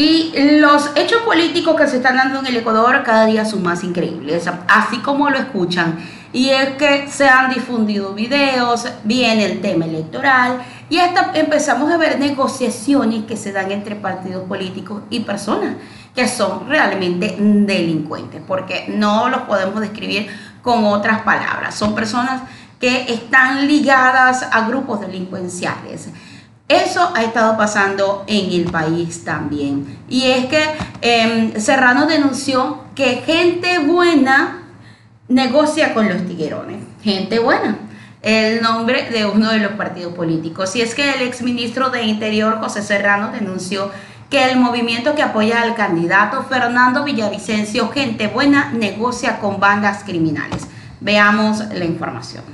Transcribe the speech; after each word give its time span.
Y 0.00 0.32
los 0.60 0.92
hechos 0.94 1.20
políticos 1.26 1.76
que 1.76 1.86
se 1.86 1.98
están 1.98 2.16
dando 2.16 2.38
en 2.38 2.46
el 2.46 2.56
Ecuador 2.56 3.02
cada 3.04 3.26
día 3.26 3.44
son 3.44 3.62
más 3.62 3.84
increíbles, 3.84 4.48
así 4.66 4.96
como 5.00 5.28
lo 5.28 5.36
escuchan. 5.36 5.98
Y 6.32 6.48
es 6.48 6.70
que 6.78 7.06
se 7.10 7.28
han 7.28 7.52
difundido 7.52 8.14
videos, 8.14 8.88
viene 9.04 9.44
el 9.44 9.60
tema 9.60 9.84
electoral 9.84 10.62
y 10.88 11.00
hasta 11.00 11.32
empezamos 11.34 11.92
a 11.92 11.98
ver 11.98 12.18
negociaciones 12.18 13.24
que 13.24 13.36
se 13.36 13.52
dan 13.52 13.70
entre 13.72 13.94
partidos 13.94 14.48
políticos 14.48 15.02
y 15.10 15.20
personas 15.20 15.74
que 16.14 16.26
son 16.26 16.66
realmente 16.66 17.36
delincuentes, 17.38 18.40
porque 18.48 18.86
no 18.88 19.28
los 19.28 19.42
podemos 19.42 19.82
describir 19.82 20.28
con 20.62 20.82
otras 20.86 21.20
palabras. 21.20 21.74
Son 21.74 21.94
personas 21.94 22.40
que 22.80 23.12
están 23.12 23.68
ligadas 23.68 24.48
a 24.50 24.66
grupos 24.66 25.02
delincuenciales. 25.02 26.08
Eso 26.70 27.10
ha 27.16 27.24
estado 27.24 27.56
pasando 27.56 28.22
en 28.28 28.52
el 28.52 28.70
país 28.70 29.24
también. 29.24 29.98
Y 30.08 30.30
es 30.30 30.46
que 30.46 30.62
em, 31.00 31.60
Serrano 31.60 32.06
denunció 32.06 32.84
que 32.94 33.22
gente 33.26 33.80
buena 33.80 34.62
negocia 35.26 35.94
con 35.94 36.08
los 36.08 36.24
tiguerones. 36.28 36.76
Gente 37.02 37.40
buena. 37.40 37.76
El 38.22 38.62
nombre 38.62 39.10
de 39.10 39.26
uno 39.26 39.50
de 39.50 39.58
los 39.58 39.72
partidos 39.72 40.14
políticos. 40.14 40.76
Y 40.76 40.82
es 40.82 40.94
que 40.94 41.10
el 41.14 41.22
exministro 41.22 41.90
de 41.90 42.04
Interior, 42.04 42.60
José 42.60 42.82
Serrano, 42.82 43.32
denunció 43.32 43.90
que 44.30 44.48
el 44.48 44.56
movimiento 44.56 45.16
que 45.16 45.22
apoya 45.22 45.62
al 45.62 45.74
candidato 45.74 46.44
Fernando 46.44 47.02
Villavicencio, 47.02 47.88
gente 47.88 48.28
buena, 48.28 48.70
negocia 48.70 49.40
con 49.40 49.58
bandas 49.58 50.04
criminales. 50.04 50.68
Veamos 51.00 51.64
la 51.74 51.84
información. 51.84 52.44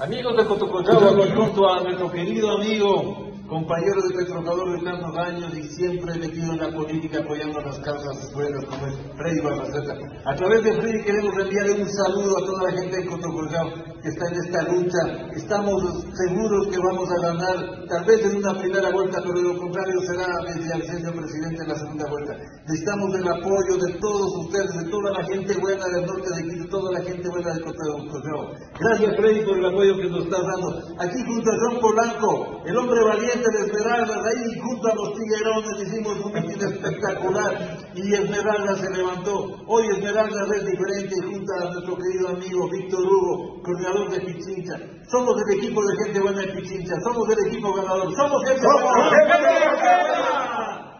Amigos 0.00 0.36
de 0.36 0.44
Cotocochagua, 0.46 1.26
junto 1.32 1.72
a 1.72 1.80
nuestro 1.84 2.10
querido 2.10 2.50
amigo 2.50 3.25
compañero 3.48 4.02
de 4.02 4.14
Petrocador 4.16 4.78
de 4.78 4.84
tantos 4.84 5.16
años 5.16 5.54
y 5.54 5.62
siempre 5.74 6.18
metido 6.18 6.52
en 6.52 6.58
la 6.58 6.70
política 6.70 7.20
apoyando 7.20 7.60
las 7.60 7.78
causas 7.78 8.32
buenas 8.34 8.64
como 8.64 8.86
es 8.86 8.94
Freddy 9.16 9.40
Barraceta. 9.40 9.94
A 10.24 10.34
través 10.34 10.64
de 10.64 10.74
Freddy 10.74 11.04
queremos 11.04 11.34
enviarle 11.38 11.82
un 11.82 11.88
saludo 11.88 12.38
a 12.38 12.46
toda 12.46 12.62
la 12.64 12.78
gente 12.78 12.96
de 12.96 13.06
Cotocollao 13.06 13.95
que 14.06 14.12
está 14.12 14.26
en 14.28 14.38
esta 14.38 14.62
lucha. 14.70 15.02
Estamos 15.34 15.82
seguros 16.14 16.68
que 16.70 16.78
vamos 16.78 17.08
a 17.10 17.18
ganar, 17.26 17.56
tal 17.88 18.04
vez 18.04 18.24
en 18.24 18.36
una 18.36 18.54
primera 18.54 18.90
vuelta, 18.92 19.18
pero 19.20 19.34
de 19.34 19.42
lo 19.42 19.58
contrario 19.58 20.00
será 20.06 20.26
Villavicencio 20.46 21.10
presidente 21.10 21.62
en 21.62 21.68
la 21.68 21.74
segunda 21.74 22.06
vuelta. 22.06 22.32
Necesitamos 22.66 23.14
el 23.18 23.26
apoyo 23.26 23.74
de 23.82 23.92
todos 23.98 24.30
ustedes, 24.46 24.70
de 24.78 24.90
toda 24.90 25.10
la 25.10 25.24
gente 25.24 25.58
buena 25.58 25.84
del 25.86 26.06
norte 26.06 26.28
de 26.36 26.42
Quito, 26.46 26.78
toda 26.78 26.92
la 26.92 27.04
gente 27.04 27.28
buena 27.28 27.50
de 27.54 27.60
Cotocollao. 27.66 28.54
Gracias 28.78 29.16
Freddy 29.16 29.44
por 29.44 29.58
el 29.58 29.66
apoyo 29.66 29.96
que 29.96 30.08
nos 30.08 30.24
estás 30.24 30.42
dando. 30.54 30.68
Aquí 31.02 31.18
junto 31.26 31.50
a 31.50 31.56
John 31.58 31.80
Polanco, 31.80 32.62
el 32.64 32.76
hombre 32.76 33.02
valiente 33.02 33.46
de 33.50 33.60
Esmeraldas, 33.66 34.22
ahí 34.22 34.60
junto 34.62 34.86
a 34.86 34.94
los 34.94 35.08
tiguerones 35.18 35.74
hicimos 35.82 36.14
un 36.24 36.32
mitin 36.32 36.62
espectacular 36.62 37.78
y 37.94 38.14
Esmeralda 38.14 38.76
se 38.76 38.90
levantó. 38.90 39.46
Hoy 39.66 39.84
Esmeraldas 39.98 40.46
es 40.58 40.64
diferente 40.64 41.14
junto 41.26 41.52
a 41.58 41.72
nuestro 41.72 41.96
querido 41.96 42.28
amigo 42.28 42.70
Víctor 42.70 43.02
Hugo, 43.02 43.62
coordinador 43.62 43.95
de 44.04 44.20
Pichincha. 44.20 44.78
Somos 45.10 45.34
el 45.42 45.58
equipo 45.58 45.80
de 45.82 46.04
gente 46.04 46.20
buena 46.20 46.40
de 46.40 46.48
Pichincha, 46.48 46.94
somos 47.02 47.28
el 47.30 47.46
equipo 47.48 47.72
ganador, 47.74 48.14
somos 48.14 48.44
gente 48.44 48.66
buena. 48.66 49.02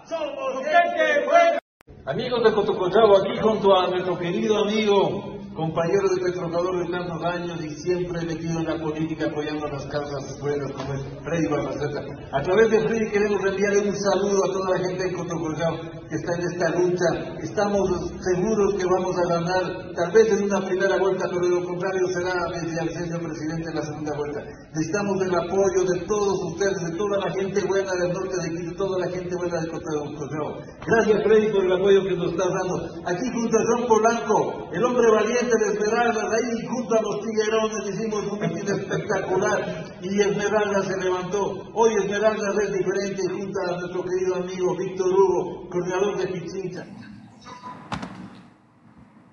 Somos 0.04 0.64
gente 0.64 1.24
buena. 1.26 1.58
Amigos 2.06 2.42
de 2.44 2.52
Cotocochagua, 2.52 3.18
aquí 3.18 3.36
junto 3.42 3.76
a 3.76 3.88
nuestro 3.88 4.18
querido 4.18 4.58
amigo 4.58 5.35
compañero 5.56 6.06
de 6.14 6.20
Petrocador 6.20 6.84
de 6.84 6.92
tantos 6.92 7.24
años 7.24 7.64
y 7.64 7.70
siempre 7.80 8.20
metido 8.26 8.60
en 8.60 8.66
la 8.66 8.76
política 8.76 9.26
apoyando 9.26 9.66
las 9.68 9.86
causas 9.86 10.38
buenas 10.38 10.70
como 10.72 10.92
es 10.92 11.02
Freddy 11.24 11.48
Barraceta. 11.48 12.00
A 12.32 12.42
través 12.42 12.70
de 12.70 12.80
Freddy 12.82 13.10
queremos 13.10 13.40
enviarle 13.42 13.88
un 13.88 13.96
saludo 13.96 14.44
a 14.44 14.52
toda 14.52 14.70
la 14.70 14.84
gente 14.84 15.02
de 15.04 15.12
Cotocollao 15.14 15.76
que 16.08 16.14
está 16.14 16.32
en 16.34 16.42
esta 16.52 16.68
lucha. 16.76 17.08
Estamos 17.42 17.88
seguros 18.20 18.74
que 18.74 18.84
vamos 18.84 19.16
a 19.16 19.28
ganar, 19.32 19.94
tal 19.96 20.12
vez 20.12 20.28
en 20.30 20.44
una 20.44 20.60
primera 20.60 20.98
vuelta, 20.98 21.24
pero 21.32 21.40
de 21.40 21.50
lo 21.50 21.64
contrario 21.64 22.06
será 22.08 22.34
Villavicencio 22.62 23.18
presidente 23.18 23.70
en 23.70 23.74
la 23.74 23.82
segunda 23.82 24.12
vuelta. 24.16 24.40
Necesitamos 24.74 25.22
el 25.22 25.34
apoyo 25.34 25.80
de 25.88 26.00
todos 26.06 26.36
ustedes, 26.52 26.78
de 26.84 26.96
toda 26.96 27.18
la 27.18 27.32
gente 27.32 27.64
buena 27.66 27.92
del 27.92 28.12
norte 28.12 28.36
de 28.36 28.48
Quito, 28.50 28.76
toda 28.76 28.98
la 29.00 29.08
gente 29.08 29.34
buena 29.36 29.60
de 29.60 29.68
Cotocollao. 29.68 30.60
Gracias 30.86 31.22
Freddy 31.24 31.48
por 31.50 31.64
el 31.64 31.72
apoyo 31.72 32.04
que 32.04 32.16
nos 32.16 32.30
estás 32.32 32.50
dando. 32.52 32.74
Aquí 33.08 33.26
junto 33.32 33.56
a 33.56 33.64
John 33.66 33.88
Polanco, 33.88 34.68
el 34.72 34.84
hombre 34.84 35.10
valiente 35.10 35.45
de 35.54 35.72
Esmeralda, 35.72 36.22
ahí 36.22 36.66
junto 36.66 36.94
a 36.98 37.02
los 37.02 37.20
tiguerones 37.20 37.94
hicimos 37.94 38.26
un 38.26 38.40
mitin 38.40 38.68
espectacular 38.68 39.84
y 40.02 40.20
Esmeralda 40.20 40.82
se 40.82 40.96
levantó. 40.96 41.70
Hoy 41.74 41.94
Esmeralda 41.94 42.62
es 42.62 42.72
diferente 42.72 43.22
junto 43.28 43.60
a 43.60 43.78
nuestro 43.78 44.04
querido 44.04 44.34
amigo 44.36 44.76
Víctor 44.76 45.08
Hugo, 45.08 45.68
coordinador 45.70 46.16
de 46.18 46.26
Pichincha. 46.26 46.86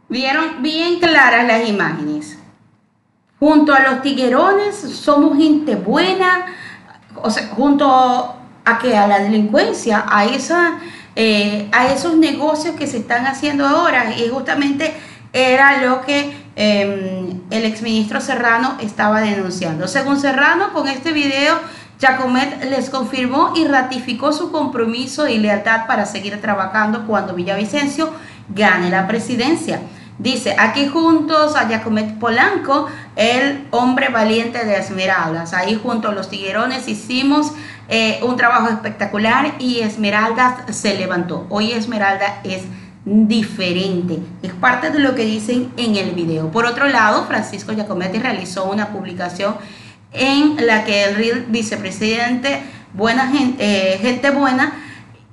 Vieron 0.09 0.61
bien 0.61 0.99
claras 0.99 1.47
las 1.47 1.67
imágenes. 1.67 2.37
Junto 3.39 3.73
a 3.73 3.79
los 3.79 4.01
tiguerones 4.01 4.75
somos 4.75 5.37
gente 5.37 5.75
buena, 5.75 6.45
o 7.15 7.29
sea, 7.29 7.47
junto 7.49 7.89
a 7.89 8.79
que 8.81 8.95
a 8.95 9.07
la 9.07 9.19
delincuencia, 9.19 10.05
a 10.07 10.25
esa 10.25 10.79
eh, 11.15 11.69
a 11.71 11.93
esos 11.93 12.15
negocios 12.15 12.75
que 12.75 12.87
se 12.87 12.97
están 12.97 13.27
haciendo 13.27 13.67
ahora 13.67 14.15
y 14.17 14.29
justamente 14.29 14.95
era 15.33 15.81
lo 15.83 16.01
que 16.01 16.37
eh, 16.55 17.35
el 17.49 17.65
exministro 17.65 18.21
Serrano 18.21 18.77
estaba 18.79 19.21
denunciando. 19.21 19.87
Según 19.87 20.19
Serrano, 20.19 20.71
con 20.71 20.87
este 20.87 21.11
video, 21.11 21.59
Jacomet 21.99 22.65
les 22.65 22.89
confirmó 22.89 23.53
y 23.55 23.65
ratificó 23.65 24.31
su 24.31 24.51
compromiso 24.51 25.27
y 25.27 25.39
lealtad 25.39 25.87
para 25.87 26.05
seguir 26.05 26.39
trabajando 26.39 27.07
cuando 27.07 27.33
Villavicencio 27.33 28.11
gane 28.49 28.89
la 28.89 29.07
presidencia. 29.07 29.81
Dice, 30.19 30.55
aquí 30.59 30.87
juntos 30.87 31.55
a 31.55 31.67
Jacomet 31.67 32.19
Polanco, 32.19 32.87
el 33.15 33.67
hombre 33.71 34.09
valiente 34.09 34.63
de 34.63 34.77
Esmeraldas. 34.77 35.53
Ahí 35.53 35.79
junto 35.81 36.09
a 36.09 36.11
los 36.11 36.29
tiguerones 36.29 36.87
hicimos 36.87 37.51
eh, 37.89 38.19
un 38.21 38.37
trabajo 38.37 38.69
espectacular 38.69 39.55
y 39.57 39.79
Esmeraldas 39.79 40.75
se 40.75 40.93
levantó. 40.93 41.47
Hoy 41.49 41.71
Esmeralda 41.71 42.41
es 42.43 42.61
diferente. 43.05 44.19
Es 44.41 44.53
parte 44.53 44.91
de 44.91 44.99
lo 44.99 45.15
que 45.15 45.25
dicen 45.25 45.71
en 45.77 45.95
el 45.95 46.11
video. 46.11 46.49
Por 46.51 46.65
otro 46.65 46.87
lado, 46.87 47.25
Francisco 47.25 47.73
Giacometti 47.73 48.19
realizó 48.19 48.65
una 48.65 48.89
publicación 48.89 49.55
en 50.13 50.65
la 50.65 50.85
que 50.85 51.05
el 51.05 51.45
vicepresidente, 51.49 52.61
buena 52.93 53.27
gente, 53.27 53.95
eh, 53.95 53.97
gente 53.97 54.29
buena, 54.29 54.73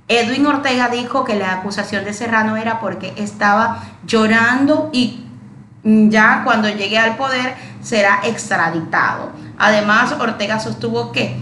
Edwin 0.09 0.47
Ortega 0.47 0.89
dijo 0.89 1.23
que 1.25 1.37
la 1.37 1.53
acusación 1.53 2.05
de 2.05 2.13
Serrano 2.13 2.57
era 2.57 2.81
porque 2.81 3.13
estaba 3.17 3.85
llorando 4.05 4.91
y 4.93 5.25
ya 5.85 6.43
cuando 6.45 6.69
llegue 6.69 6.99
al 6.99 7.17
poder 7.17 7.55
será 7.81 8.21
extraditado. 8.25 9.31
Además, 9.57 10.13
Ortega 10.19 10.59
sostuvo 10.59 11.13
que 11.13 11.37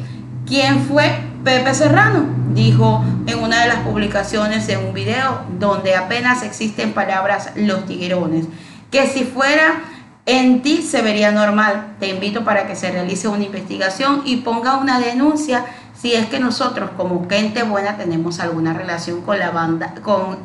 ¿quién 0.47 0.81
fue 0.81 1.19
Pepe 1.45 1.75
Serrano? 1.75 2.27
Dijo 2.55 3.05
en 3.27 3.39
una 3.39 3.63
de 3.63 3.69
las 3.69 3.79
publicaciones 3.81 4.69
en 4.69 4.87
un 4.87 4.93
video 4.93 5.43
donde 5.59 5.95
apenas 5.95 6.43
existen 6.43 6.93
palabras 6.93 7.53
los 7.55 7.87
tiguerones, 7.87 8.47
que 8.91 9.07
si 9.07 9.25
fuera 9.25 9.81
en 10.29 10.61
ti 10.61 10.83
se 10.83 11.01
vería 11.01 11.31
normal. 11.31 11.95
Te 11.99 12.09
invito 12.09 12.45
para 12.45 12.67
que 12.67 12.77
se 12.77 12.91
realice 12.91 13.29
una 13.29 13.45
investigación 13.45 14.23
y 14.27 14.37
ponga 14.39 14.77
una 14.77 15.01
denuncia 15.01 15.65
si 15.99 16.15
es 16.15 16.27
que 16.27 16.39
nosotros 16.39 16.91
como 16.97 17.29
gente 17.29 17.63
buena 17.63 17.97
tenemos 17.97 18.39
alguna 18.39 18.75
relación 18.75 19.23
con 19.23 19.39
la 19.39 19.51
banda, 19.51 19.95
con 20.03 20.37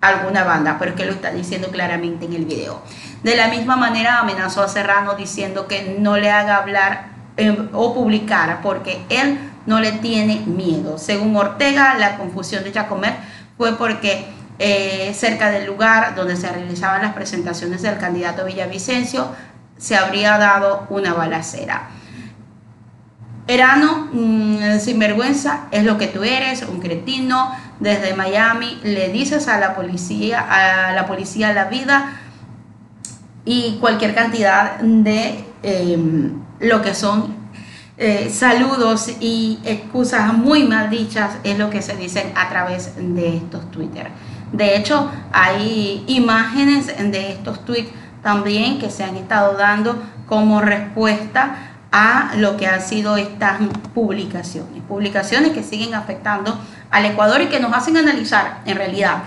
alguna 0.00 0.44
banda, 0.44 0.76
pero 0.78 0.92
es 0.92 0.96
que 0.96 1.06
lo 1.06 1.12
está 1.12 1.32
diciendo 1.32 1.68
claramente 1.72 2.26
en 2.26 2.34
el 2.34 2.44
video. 2.44 2.80
De 3.22 3.34
la 3.34 3.48
misma 3.48 3.76
manera 3.76 4.20
amenazó 4.20 4.62
a 4.62 4.68
Serrano 4.68 5.14
diciendo 5.14 5.66
que 5.66 5.96
no 5.98 6.16
le 6.16 6.30
haga 6.30 6.58
hablar 6.58 7.08
eh, 7.36 7.68
o 7.72 7.92
publicar 7.92 8.60
porque 8.62 9.02
él 9.08 9.38
no 9.66 9.80
le 9.80 9.92
tiene 9.92 10.40
miedo. 10.46 10.98
Según 10.98 11.36
Ortega, 11.36 11.94
la 11.98 12.16
confusión 12.16 12.64
de 12.64 12.72
Jacomet 12.72 13.14
fue 13.56 13.76
porque 13.76 14.26
eh, 14.58 15.12
cerca 15.14 15.50
del 15.50 15.66
lugar 15.66 16.14
donde 16.14 16.36
se 16.36 16.48
realizaban 16.48 17.02
las 17.02 17.14
presentaciones 17.14 17.82
del 17.82 17.98
candidato 17.98 18.44
Villavicencio 18.44 19.28
se 19.76 19.96
habría 19.96 20.38
dado 20.38 20.86
una 20.90 21.14
balacera. 21.14 21.88
Erano, 23.46 24.08
mm, 24.12 24.78
sinvergüenza, 24.78 25.66
es 25.70 25.84
lo 25.84 25.98
que 25.98 26.06
tú 26.06 26.24
eres, 26.24 26.62
un 26.62 26.80
cretino. 26.80 27.54
Desde 27.78 28.14
Miami 28.14 28.80
le 28.82 29.10
dices 29.10 29.48
a 29.48 29.58
la 29.58 29.74
policía, 29.74 30.40
a 30.40 30.92
la 30.92 31.06
policía 31.06 31.52
la 31.52 31.64
vida 31.64 32.20
y 33.44 33.76
cualquier 33.80 34.14
cantidad 34.14 34.78
de 34.78 35.44
em, 35.62 36.42
lo 36.60 36.80
que 36.80 36.94
son 36.94 37.43
eh, 37.96 38.28
saludos 38.30 39.08
y 39.20 39.60
excusas 39.64 40.32
muy 40.34 40.64
mal 40.64 40.90
dichas 40.90 41.36
es 41.44 41.58
lo 41.58 41.70
que 41.70 41.80
se 41.80 41.96
dicen 41.96 42.32
a 42.34 42.48
través 42.48 42.94
de 42.96 43.36
estos 43.36 43.70
Twitter. 43.70 44.08
De 44.52 44.76
hecho, 44.76 45.10
hay 45.32 46.04
imágenes 46.06 46.86
de 46.86 47.32
estos 47.32 47.64
tweets 47.64 47.90
también 48.22 48.78
que 48.78 48.90
se 48.90 49.04
han 49.04 49.16
estado 49.16 49.56
dando 49.56 50.02
como 50.26 50.60
respuesta 50.60 51.74
a 51.92 52.32
lo 52.36 52.56
que 52.56 52.66
han 52.66 52.82
sido 52.82 53.16
estas 53.16 53.60
publicaciones. 53.94 54.82
Publicaciones 54.88 55.52
que 55.52 55.62
siguen 55.62 55.94
afectando 55.94 56.58
al 56.90 57.04
Ecuador 57.04 57.40
y 57.42 57.46
que 57.46 57.60
nos 57.60 57.72
hacen 57.72 57.96
analizar 57.96 58.62
en 58.64 58.76
realidad 58.76 59.22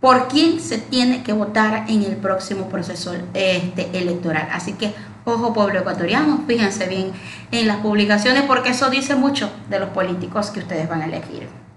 por 0.00 0.26
quién 0.26 0.58
se 0.58 0.78
tiene 0.78 1.22
que 1.22 1.32
votar 1.32 1.84
en 1.88 2.02
el 2.02 2.16
próximo 2.16 2.68
proceso 2.68 3.14
este, 3.34 3.96
electoral. 3.96 4.48
Así 4.52 4.72
que, 4.72 4.92
ojo 5.24 5.52
pueblo 5.52 5.80
ecuatoriano, 5.80 6.44
fíjense 6.46 6.86
bien 6.86 7.12
en 7.50 7.66
las 7.66 7.78
publicaciones 7.78 8.42
porque 8.42 8.70
eso 8.70 8.90
dice 8.90 9.14
mucho 9.14 9.50
de 9.68 9.80
los 9.80 9.90
políticos 9.90 10.50
que 10.50 10.60
ustedes 10.60 10.88
van 10.88 11.02
a 11.02 11.06
elegir. 11.06 11.61